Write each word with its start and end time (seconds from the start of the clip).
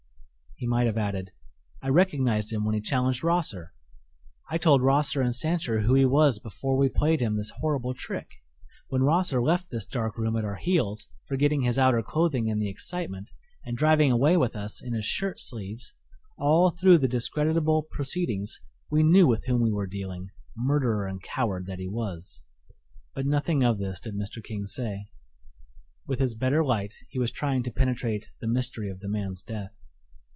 He 0.57 0.67
might 0.67 0.85
have 0.85 0.95
added: 0.99 1.31
"I 1.81 1.87
recognized 1.89 2.53
him 2.53 2.63
when 2.63 2.75
he 2.75 2.81
challenged 2.81 3.23
Rosser. 3.23 3.73
I 4.47 4.59
told 4.59 4.83
Rosser 4.83 5.19
and 5.19 5.33
Sancher 5.33 5.81
who 5.81 5.95
he 5.95 6.05
was 6.05 6.37
before 6.37 6.77
we 6.77 6.87
played 6.87 7.19
him 7.19 7.35
this 7.35 7.49
horrible 7.61 7.95
trick. 7.95 8.27
When 8.87 9.01
Rosser 9.01 9.41
left 9.41 9.71
this 9.71 9.87
dark 9.87 10.19
room 10.19 10.35
at 10.35 10.45
our 10.45 10.57
heels, 10.57 11.07
forgetting 11.25 11.61
his 11.63 11.79
outer 11.79 12.03
clothing 12.03 12.45
in 12.45 12.59
the 12.59 12.69
excitement, 12.69 13.31
and 13.65 13.75
driving 13.75 14.11
away 14.11 14.37
with 14.37 14.55
us 14.55 14.83
in 14.83 14.93
his 14.93 15.03
shirt 15.03 15.41
sleeves 15.41 15.95
all 16.37 16.69
through 16.69 16.99
the 16.99 17.07
discreditable 17.07 17.81
proceedings 17.81 18.61
we 18.91 19.01
knew 19.01 19.25
with 19.25 19.45
whom 19.47 19.63
we 19.63 19.71
were 19.71 19.87
dealing, 19.87 20.29
murderer 20.55 21.07
and 21.07 21.23
coward 21.23 21.65
that 21.65 21.79
he 21.79 21.87
was!" 21.87 22.43
But 23.15 23.25
nothing 23.25 23.63
of 23.63 23.79
this 23.79 23.99
did 23.99 24.13
Mr. 24.13 24.43
King 24.43 24.67
say. 24.67 25.07
With 26.05 26.19
his 26.19 26.35
better 26.35 26.63
light 26.63 26.93
he 27.09 27.17
was 27.17 27.31
trying 27.31 27.63
to 27.63 27.71
penetrate 27.71 28.29
the 28.39 28.45
mystery 28.47 28.91
of 28.91 28.99
the 28.99 29.09
man's 29.09 29.41
death. 29.41 29.71